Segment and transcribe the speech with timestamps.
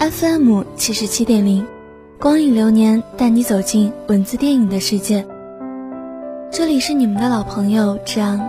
[0.00, 1.66] FM 七十七点零，
[2.18, 5.26] 光影流年带你走进文字电影的世界。
[6.50, 8.40] 这里是你们的老朋友志昂。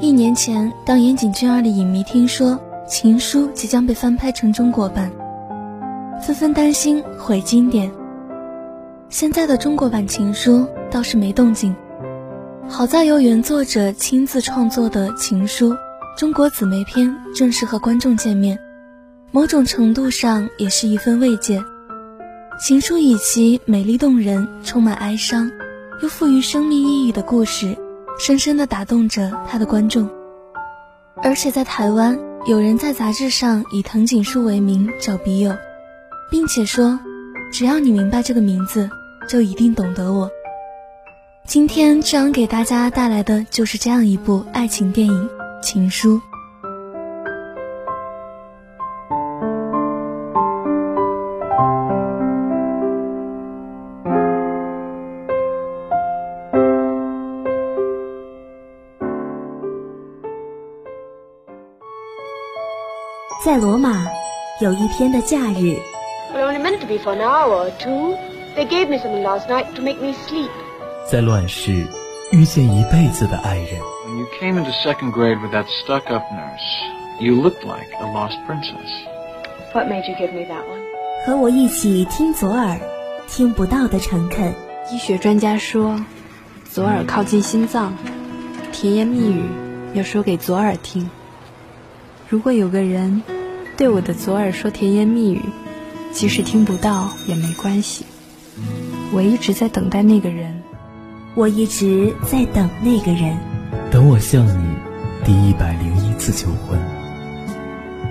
[0.00, 2.52] 一年前，当岩井俊二的影迷听说
[2.88, 5.12] 《情书》即将被翻拍成中国版，
[6.22, 7.92] 纷纷担心毁经典。
[9.10, 11.76] 现在的中国版《情书》倒是没动静，
[12.66, 15.74] 好在由原作者亲自创作的《情书》
[16.16, 18.58] 中国姊妹篇正式和观众见面，
[19.32, 21.60] 某种程度上也是一份慰藉。
[22.58, 25.50] 《情书》以其美丽动人、充满哀伤，
[26.02, 27.76] 又富于生命意义的故事。
[28.18, 30.10] 深深地打动着他的观众，
[31.22, 35.56] 而且在台湾，有人在杂志上以藤井树为名找笔友，
[36.30, 37.00] 并且说，
[37.50, 38.90] 只要你明白这个名字，
[39.26, 40.28] 就一定懂得我。
[41.46, 45.28] 今天这样给大家带来的就是这样一部爱情电影
[45.62, 46.16] 《情书》。
[63.42, 64.06] 在罗马，
[64.60, 65.74] 有一天的假日。
[71.10, 71.86] 在乱世，
[72.32, 73.80] 遇见一辈子的爱人。
[81.24, 82.78] 和我一起听左耳，
[83.26, 84.52] 听不到的诚恳。
[84.92, 85.98] 医学专家说，
[86.70, 87.94] 左耳靠近心脏，
[88.70, 89.48] 甜言蜜语
[89.94, 91.08] 要说给左耳听。
[92.30, 93.22] 如果有个人
[93.76, 95.40] 对我的左耳说甜言蜜语，
[96.12, 98.06] 即使听不到也没关系。
[99.12, 100.62] 我一直在等待那个人，
[101.34, 103.36] 我一直在等那个人，
[103.90, 104.76] 等我向你
[105.24, 106.78] 第一百零一次求婚。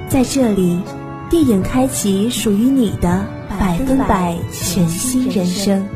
[0.10, 0.82] 在这里，
[1.30, 3.26] 电影开启属于你的
[3.58, 5.88] 百分百全新人生。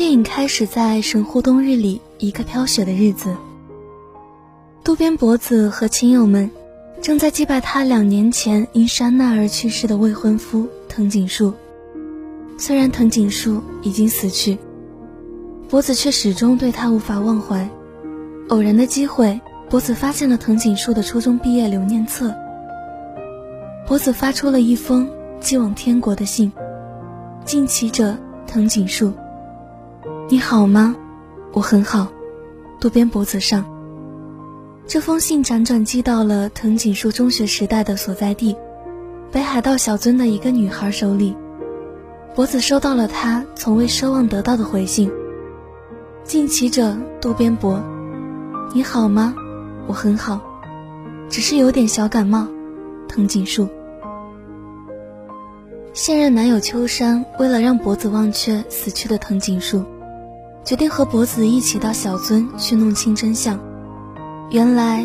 [0.00, 3.36] 电影开始在神户冬日里一个飘雪的日子，
[4.82, 6.50] 渡边博子和亲友们
[7.02, 11.52] 正在祭拜他两年前因山难而去世的未婚夫藤井树。
[12.56, 14.56] 虽然藤井树已经死去，
[15.68, 17.68] 博子却始终对他无法忘怀。
[18.48, 19.38] 偶然的机会，
[19.68, 22.34] 博子发现了藤井树的初中毕业留念册。
[23.86, 25.06] 博子发出了一封
[25.40, 26.50] 寄往天国的信，
[27.44, 29.12] 敬祈者藤井树。
[30.28, 30.94] 你好吗？
[31.52, 32.08] 我很好。
[32.78, 33.64] 渡边博子上。
[34.86, 38.56] 这封信辗转寄到了藤井树中学时代的所在地
[39.30, 41.36] 北海道小樽的一个女孩手里。
[42.34, 45.10] 博子收到了她从未奢望得到的回信。
[46.24, 47.80] 敬其者渡边博，
[48.72, 49.34] 你好吗？
[49.86, 50.40] 我很好，
[51.28, 52.46] 只是有点小感冒。
[53.08, 53.68] 藤井树。
[55.92, 59.84] 现任男友秋山为了让博子忘却死去的藤井树。
[60.70, 63.58] 决定和博子一起到小樽去弄清真相。
[64.52, 65.04] 原来，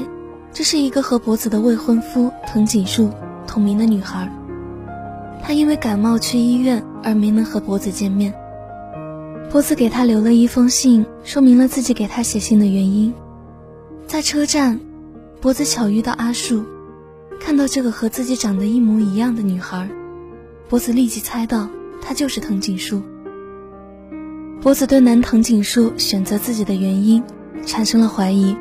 [0.54, 3.10] 这是一个和博子的未婚夫藤井树
[3.48, 4.32] 同名的女孩。
[5.42, 8.32] 她因为感冒去医院而没能和博子见面。
[9.50, 13.12] 博子给她留了一封信，说明了自己给她写信的原因。
[14.06, 14.80] 在车站，
[15.42, 16.64] 博子巧遇到阿树，
[17.40, 19.90] 看到这个和自己长得一模一样的女孩，
[20.70, 21.68] 博子立即猜到
[22.04, 23.02] 她就是藤井树。
[24.66, 27.24] 博子对南藤井树选择自己的原因
[27.68, 28.58] 产生了怀疑。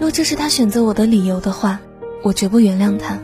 [0.00, 1.78] 若这是他选择我的理由的话，
[2.22, 3.18] 我绝不原谅他。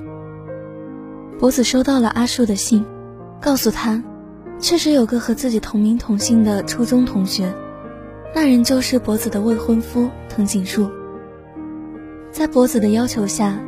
[1.38, 2.84] 博子收到了阿树的信，
[3.40, 4.04] 告诉他，
[4.60, 7.50] 确实有个和自己同名同姓的初中同学，
[8.34, 10.90] 那人就是博子的未婚夫藤井树。
[12.30, 13.58] 在博子的要求下，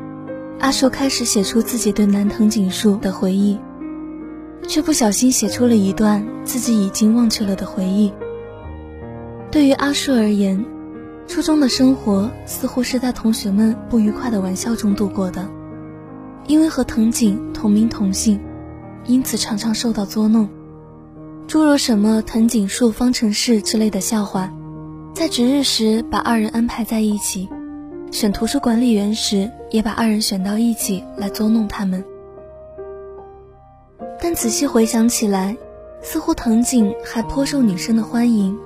[0.58, 3.58] 阿树开始写出自己对南藤井树的回忆，
[4.68, 8.12] 却不小心写出了一段自己已经忘却了的回忆。
[9.50, 10.64] 对于阿树而言，
[11.26, 15.48] 初中的生活似乎是在同学们不愉快的玩笑中度过的。
[16.46, 18.40] 因为和藤井同名同姓，
[19.06, 20.48] 因此常常受到捉弄，
[21.46, 24.52] 诸如什么藤井树方程式之类的笑话，
[25.14, 27.48] 在值日时把二人安排在一起，
[28.10, 32.04] 选图书管理员时也把二人选到一起来捉弄他们。
[34.22, 35.56] 但仔细回想起来，
[36.02, 38.56] 似乎藤井还颇受女生的欢迎，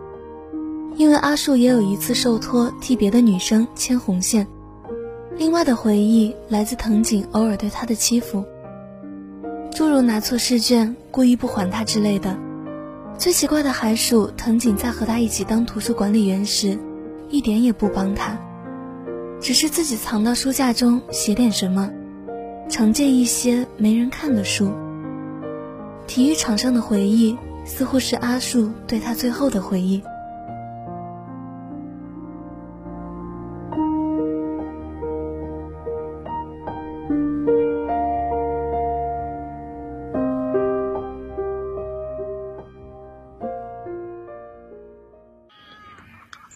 [0.96, 4.46] 因为阿树也有一次受托替别的女生牵红线。
[5.36, 8.44] 另外的回忆来自藤井偶尔对他的欺负，
[9.72, 12.36] 诸如拿错试卷、故意不还他之类的。
[13.16, 16.76] 最奇怪的还属藤井在和他一起当图书管理员时，
[17.30, 18.36] 一点也不帮他，
[19.40, 21.90] 只是自己藏到书架中写点什么，
[22.68, 24.72] 常借一些没人看的书。
[26.06, 30.00] 体育场上的回忆，似乎是阿树对他最后的回忆。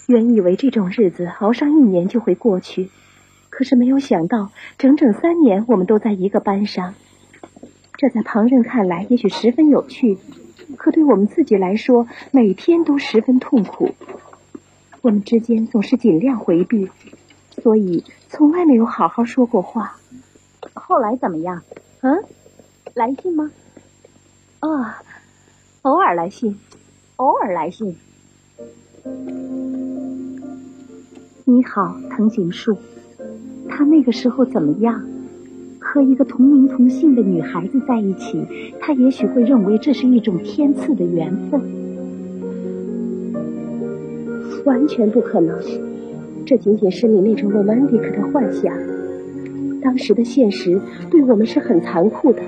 [0.07, 2.91] 原以为这种日子熬上一年就会过去，
[3.51, 6.95] 可是没有想到，整整三年我们都在一个班上。
[7.99, 10.19] 这在旁人看来也许十分有趣，
[10.77, 13.91] 可对我们自己来说，每天都十分痛苦。
[15.03, 16.89] 我们之间总是尽量回避，
[17.51, 19.97] 所以从来没有好好说过话。
[20.75, 21.65] 后来怎么样？
[22.03, 22.23] 嗯，
[22.95, 23.51] 来信吗？
[24.61, 24.87] 哦，
[25.83, 26.57] 偶尔来信，
[27.17, 27.97] 偶尔来信。
[31.45, 32.79] 你好，藤井树。
[33.69, 35.05] 他那个时候怎么样？
[35.91, 38.45] 和一个同名同姓的女孩子在一起，
[38.79, 41.59] 他也许会认为这是一种天赐的缘分。
[44.67, 45.59] 完全不可能，
[46.45, 48.71] 这仅仅是你那种 romantic 的幻想。
[49.81, 50.79] 当时的现实
[51.11, 52.43] 对我们是很残酷的。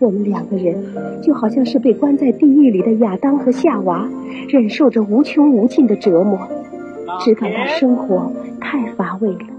[0.00, 0.74] 我们两个人
[1.22, 4.10] 就好像是被关在地狱里的亚当和夏娃，
[4.48, 6.40] 忍受着无穷无尽的折磨。
[7.20, 9.51] 只感到生活太乏味了。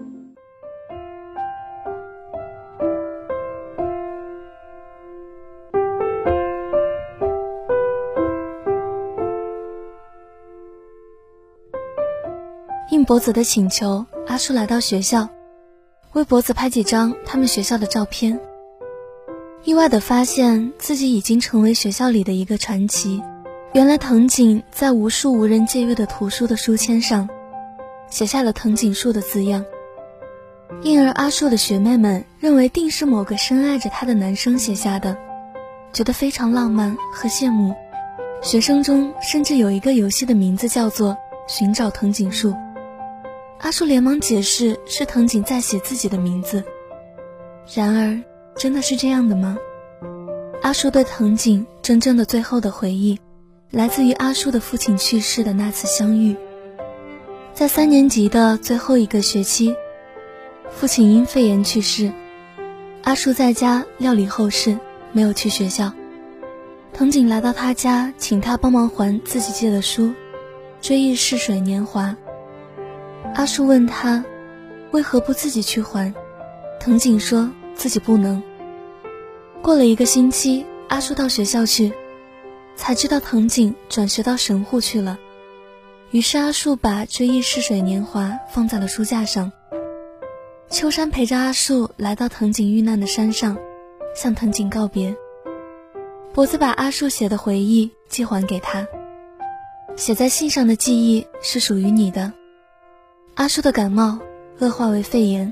[13.03, 15.27] 应博子的请求，阿树来到学校，
[16.13, 18.39] 为博子拍几张他们学校的照片。
[19.65, 23.21] 意外的发现自己已经成为学校里的一个传奇。
[23.73, 27.27] 原来藤井在无数无人借阅的图书的书签上。
[28.09, 29.65] 写下了藤井树的字样，
[30.81, 35.17] 因而阿树的学妹们认为定是某个深爱着他的男生写下的，
[35.91, 37.75] 觉得非常浪漫和羡慕。
[38.41, 41.17] 学生中甚至有一个游戏的名字叫做
[41.49, 42.53] “寻找藤井树”。
[43.63, 46.65] 阿树连忙解释是藤井在写自己的名字。
[47.73, 48.21] 然而，
[48.57, 49.57] 真的是这样的吗？
[50.61, 53.17] 阿树对藤井真正的最后的回忆，
[53.71, 56.35] 来自于阿树的父亲去世的那次相遇。
[57.53, 59.73] 在三年级的最后一个学期，
[60.69, 62.11] 父亲因肺炎去世，
[63.03, 64.77] 阿树在家料理后事，
[65.13, 65.93] 没有去学校。
[66.91, 70.07] 藤井来到他家，请他帮忙还自己借的书，
[70.81, 72.07] 《追忆似水年华》。
[73.35, 74.23] 阿树问他，
[74.91, 76.13] 为何不自己去还？
[76.79, 78.41] 藤井说自己不能。
[79.61, 81.91] 过了一个星期，阿树到学校去，
[82.75, 85.17] 才知道藤井转学到神户去了。
[86.11, 89.51] 于是阿树把《追忆似水年华》放在了书架上。
[90.69, 93.57] 秋山陪着阿树来到藤井遇难的山上，
[94.15, 95.15] 向藤井告别。
[96.33, 98.87] 脖子把阿树写的回忆寄还给他，
[99.95, 102.31] 写在信上的记忆是属于你的。
[103.35, 104.19] 阿树的感冒
[104.59, 105.51] 恶化为肺炎，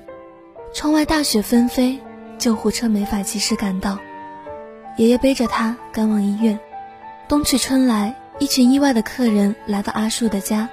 [0.74, 2.00] 窗外大雪纷飞，
[2.38, 3.98] 救护车没法及时赶到，
[4.98, 6.60] 爷爷背着他赶往医院。
[7.28, 8.16] 冬去春来。
[8.40, 10.68] 一群意外的客人来到阿树的家，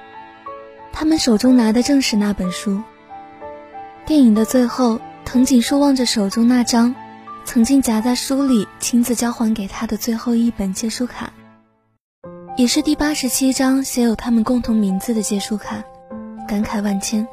[0.90, 2.82] 他们手中拿的正是那本书。
[4.06, 6.94] 电影的最后，藤井树望着手中那张
[7.44, 11.30] 曾经夹在书里亲自交还给他的最后一本借书卡，
[12.56, 15.84] 也是第八十七张写有他们共同名字的借书卡，
[16.48, 17.28] 感慨万千。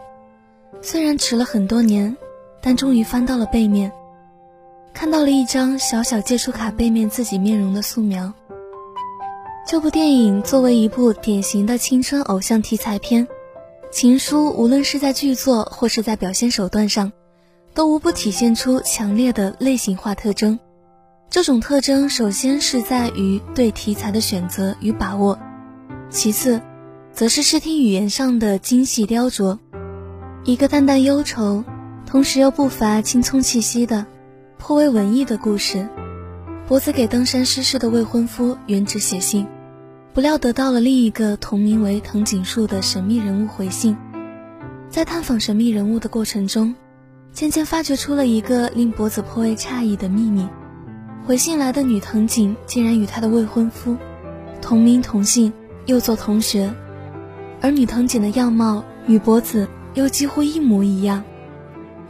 [0.81, 2.15] 虽然迟了很多年，
[2.61, 3.91] 但终于翻到了背面，
[4.93, 8.31] 看到了一张小小借书卡背面自己面容的素描。
[9.65, 13.25] 这部电影作为一部典型的青春偶像题材片，
[13.89, 17.11] 《情书》无论是在剧作或是在表现手段上，
[17.73, 20.59] 都无不体现出强烈的类型化特征。
[21.29, 25.39] 这种特征首先是在于对题材的选择与把握，
[26.11, 26.61] 其次，
[27.15, 29.57] 则是视听语言上的精细雕琢。
[30.43, 31.63] 一个淡淡忧愁，
[32.05, 34.05] 同时又不乏青葱气息的
[34.57, 35.87] 颇为文艺的故事。
[36.67, 39.47] 博子给登山失事的未婚夫原址写信。
[40.13, 43.95] 不料得到了另一个同名为藤井树的神秘人物回信，
[44.89, 46.75] 在探访神秘人物的过程中，
[47.31, 50.45] 渐渐发掘出了一个令博子颇为诧异的秘密：
[51.25, 53.95] 回信来的女藤井竟然与她的未婚夫
[54.61, 55.53] 同名同姓，
[55.85, 56.73] 又做同学，
[57.61, 61.23] 而女藤井的样貌与博子又几乎一模一样，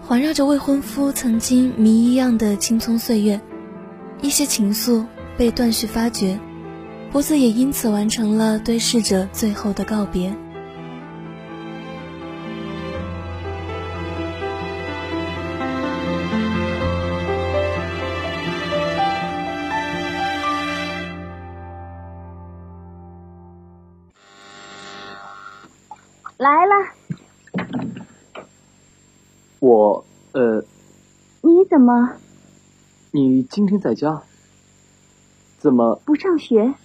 [0.02, 3.40] 环绕着未婚夫曾经谜一样的青葱岁月，
[4.22, 5.06] 一些情愫
[5.38, 6.40] 被断续发掘。
[7.12, 10.36] 博子也因此完成了对逝者最后的告别。
[26.46, 26.76] 来了，
[29.60, 30.64] 我呃，
[31.42, 32.18] 你怎么
[33.10, 34.22] 你今天在家？
[35.58, 36.76] 怎么不上学？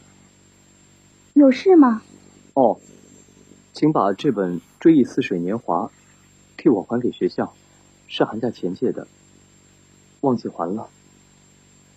[1.35, 2.01] 有事吗？
[2.55, 2.79] 哦，
[3.75, 5.85] 请把这本《追忆似水年华》
[6.57, 7.53] 替我还给学校，
[8.07, 9.07] 是寒假前借的，
[10.23, 10.89] 忘记还了。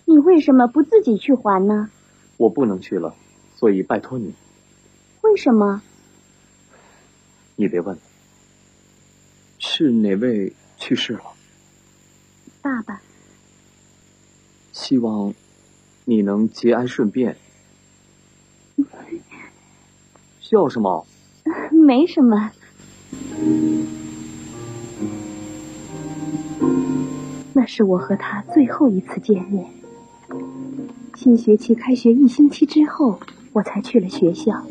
[0.04, 1.88] 你为什么不自己去还呢？
[2.36, 3.14] 我不能去了，
[3.56, 4.34] 所以拜托你。
[5.22, 5.80] 为什么？
[7.56, 7.96] 你别问。
[9.58, 11.22] 是哪位去世了？
[12.62, 13.00] 爸爸。
[14.72, 15.32] 希望
[16.04, 17.36] 你能节哀顺变。
[20.40, 21.06] 笑什么？
[21.70, 22.50] 没什么。
[27.52, 29.66] 那是我和他最后一次见面。
[31.14, 33.18] 新学期开学一星期之后，
[33.52, 34.66] 我才去了学校。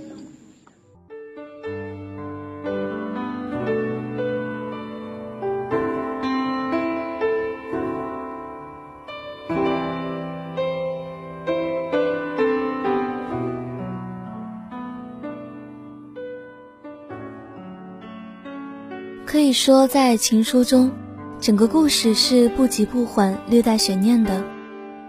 [19.54, 20.92] 说，在情书中，
[21.40, 24.44] 整个故事是不急不缓、略带悬念的。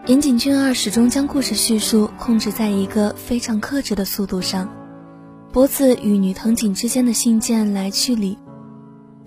[0.06, 4.68] 岩井俊二始终将故事叙述控制在一个非常克制的速度上。
[5.50, 8.38] 博子与女藤井之间的信件来去里，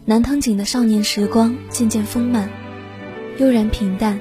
[0.05, 2.49] 男藤井的少年时光渐渐丰满、
[3.39, 4.19] 悠然平淡。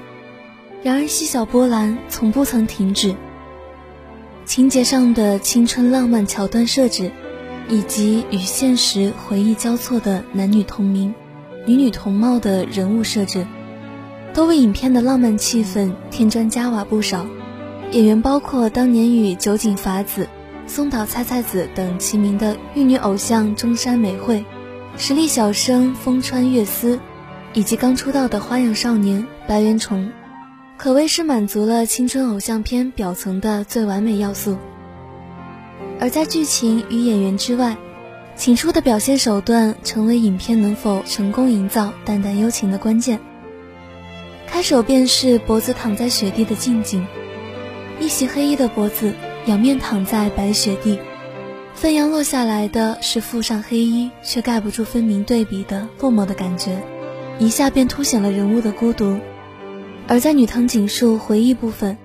[0.82, 3.14] 然而细小波澜从不曾停止。
[4.44, 7.10] 情节上的青春浪漫桥段设置。
[7.68, 11.14] 以及与现实回忆交错的男女同名、
[11.66, 13.46] 女女同貌的人物设置，
[14.32, 17.26] 都为影片的浪漫气氛添砖加瓦不少。
[17.92, 20.28] 演员包括当年与酒井法子、
[20.66, 24.44] 松岛菜菜子等齐名的玉女偶像中山美惠，
[24.96, 26.98] 实力小生风川月司，
[27.52, 30.10] 以及刚出道的花样少年白原崇，
[30.76, 34.56] 可谓是满足了青春偶像片表层的最完美要素。
[35.98, 37.76] 而在剧情与演员之外，
[38.36, 43.18] 情书的表现手段成为影片能否成功营造淡淡幽情的关键。
[44.46, 47.06] 开首便是脖子躺在雪地的近景，
[47.98, 49.14] 一袭黑衣的脖子
[49.46, 50.98] 仰面躺在白雪地，
[51.74, 56.78] 飞扬落下来的是附上黑衣却盖不住分明对比的落寞的感觉，
[57.38, 59.18] 一下便凸显了人物的孤独。
[60.06, 61.96] 而在女藤井树回忆部分，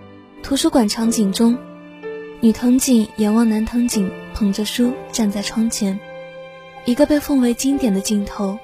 [0.41, 1.57] 图书馆场景中。
[2.43, 5.99] 女藤井仰望男藤井捧着书站在窗前，
[6.85, 8.57] 一个被奉为经典的镜头。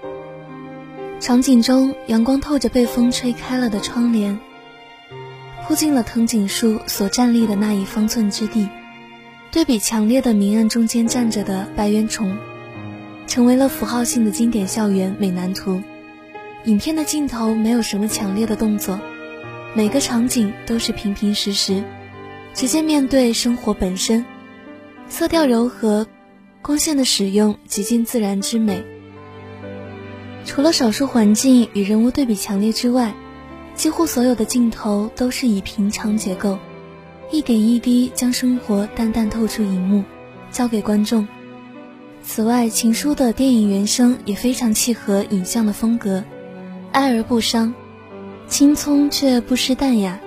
[1.19, 4.39] 场景中，阳光透着被风吹开了的窗帘，
[5.67, 8.67] 铺进了藤井树所站立的那一方寸之地。
[9.51, 12.35] 对比强烈的明暗中间站着的白原崇，
[13.27, 15.83] 成为了符号性的经典校园美男图。
[16.65, 18.99] 影片的镜头没有什么强烈的动作，
[19.75, 21.83] 每个场景都是平平实实。
[22.57, 24.25] 直接面对生活本身，
[25.09, 26.07] 色调柔和，
[26.63, 28.83] 光线的使用极尽自然之美。
[30.43, 33.13] 除了少数环境与人物对比强烈之外，
[33.75, 36.57] 几乎所有的镜头都是以平常结构，
[37.31, 40.03] 一点一滴将生活淡淡透出荧幕，
[40.49, 41.27] 交给观众。
[42.23, 46.23] 此外，《情书》的电影原声也非常契合影像的风格，
[46.91, 47.71] 哀而不伤，
[48.47, 50.19] 青葱却不失淡雅。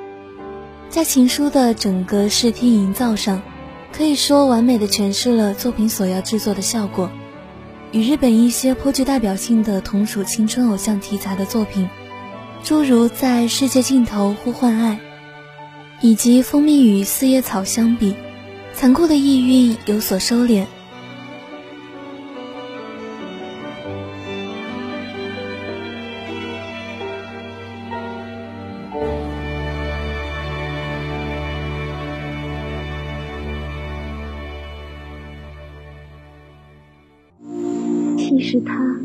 [0.90, 3.40] 在《情书》的整个视听营造上，
[3.92, 7.08] 可以说完美的诠释了作品所要制作的效果。
[7.92, 11.88] 与日本一些颇具代表性的同属青春偶像题材的作品，
[12.64, 14.94] 诸如《在世界尽头呼唤爱》
[16.00, 18.16] 以及《蜂蜜与四叶草》相比，
[18.74, 20.66] 残酷的意蕴有所收敛。
[38.30, 38.96] 其实他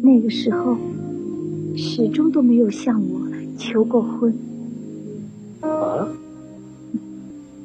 [0.00, 0.76] 那个时候
[1.76, 3.20] 始终都没有向我
[3.58, 4.32] 求过婚。
[5.60, 6.06] 啊？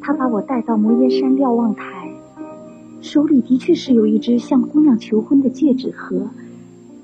[0.02, 2.12] 他把我带到摩耶山瞭望台，
[3.02, 6.28] 手里的确是有一只向姑娘求婚的戒指盒，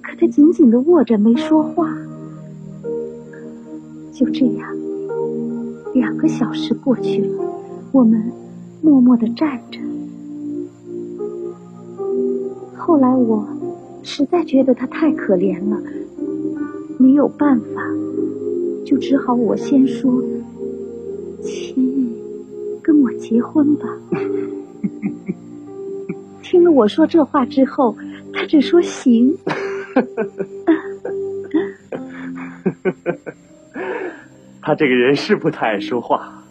[0.02, 1.96] 可他紧紧的握着，没说话。
[4.12, 4.68] 就这样，
[5.94, 7.46] 两个小时过去了，
[7.92, 8.32] 我们
[8.82, 9.80] 默默的站着。
[12.96, 13.46] 后来我
[14.04, 15.78] 实在觉得他太可怜了，
[16.98, 17.82] 没有办法，
[18.86, 20.24] 就只好我先说
[21.44, 22.16] ：“亲，
[22.82, 23.86] 跟我结婚吧。
[26.42, 27.94] ”听了我说这话之后，
[28.32, 29.38] 他只说行。
[34.62, 36.42] 他这个人是不太爱说话，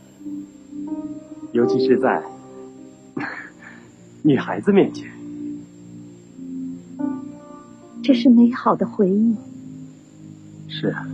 [1.52, 2.22] 尤其是在
[4.22, 5.10] 女孩子面前。
[8.04, 9.34] 这是美好的回忆。
[10.68, 11.08] 是啊。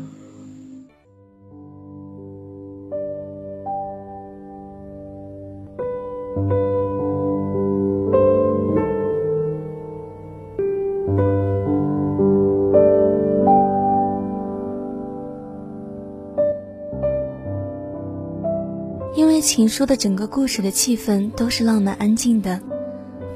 [19.15, 22.61] 因为《情书》的整个故事的气氛都是浪漫安静的。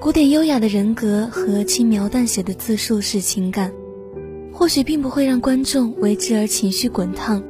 [0.04, 3.72] 古典优雅的人格和轻描淡写的自述式情感，
[4.52, 7.42] 或许并不会让观众为之而情绪滚烫。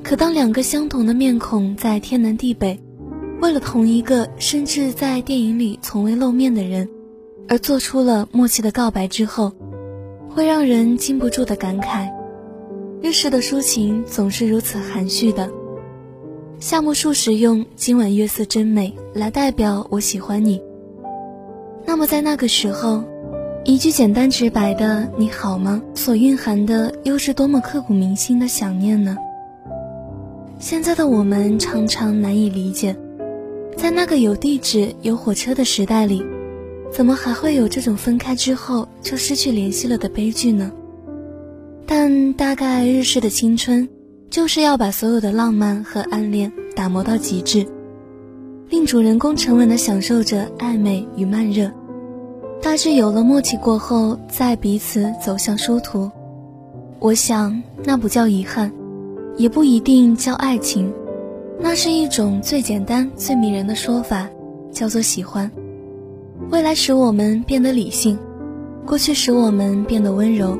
[0.00, 2.78] 可当两个相同的面孔在天南地北，
[3.40, 6.88] 为了同一个甚至在电影里从未露面的人，
[7.48, 9.52] 而做出了默契的告白之后，
[10.28, 12.08] 会让人禁不住的感慨：
[13.02, 15.50] 日式的抒情总是如此含蓄的。
[16.60, 20.62] 夏目漱石用“今晚月色真美”来代表我喜欢你。
[21.86, 23.04] 那么在那个时候，
[23.64, 29.16] 一句简单直白的“你好吗”所蕴含的又是多么刻骨铭心的想念呢？
[30.58, 32.96] 现在的我们常常难以理解，
[33.76, 36.24] 在那个有地址、有火车的时代里，
[36.92, 40.72] 怎么还会有这种分开之后就失去联系了的悲剧呢？
[41.86, 43.88] 但大概日式的青春，
[44.28, 47.66] 就是要把所有的浪漫和暗恋打磨到极致。
[48.68, 51.70] 令主人公沉稳地享受着暧昧与慢热，
[52.60, 56.10] 大致有了默契过后，再彼此走向殊途。
[56.98, 58.72] 我想那不叫遗憾，
[59.36, 60.92] 也不一定叫爱情，
[61.60, 64.28] 那是一种最简单、最迷人的说法，
[64.72, 65.48] 叫做喜欢。
[66.50, 68.18] 未来使我们变得理性，
[68.84, 70.58] 过去使我们变得温柔。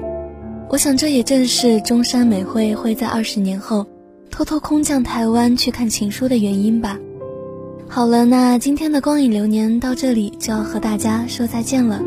[0.69, 3.87] 我想这也正是中山美惠会在二十年后
[4.31, 6.99] 偷偷空降台湾去看情书的原因吧。
[7.89, 12.03] 好了，那今天的光影流年到这里就要和大家说再见了。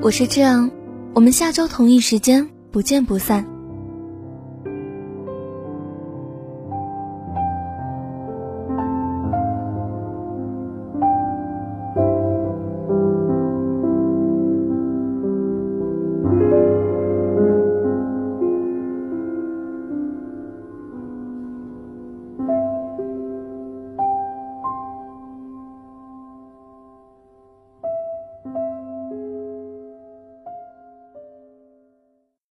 [0.00, 0.70] 我是志昂，
[1.14, 3.51] 我们下周同一时间不见不散。